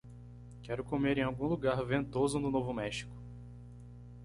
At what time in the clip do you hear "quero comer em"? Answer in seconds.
0.63-1.23